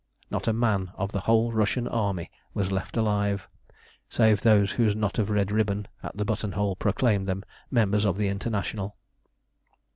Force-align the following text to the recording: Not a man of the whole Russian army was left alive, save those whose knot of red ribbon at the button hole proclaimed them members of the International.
Not 0.31 0.47
a 0.47 0.51
man 0.53 0.91
of 0.95 1.11
the 1.11 1.19
whole 1.19 1.51
Russian 1.51 1.87
army 1.87 2.31
was 2.55 2.71
left 2.71 2.97
alive, 2.97 3.47
save 4.09 4.41
those 4.41 4.71
whose 4.71 4.95
knot 4.95 5.19
of 5.19 5.29
red 5.29 5.51
ribbon 5.51 5.87
at 6.01 6.17
the 6.17 6.25
button 6.25 6.53
hole 6.53 6.75
proclaimed 6.75 7.27
them 7.27 7.45
members 7.69 8.03
of 8.03 8.17
the 8.17 8.27
International. 8.27 8.95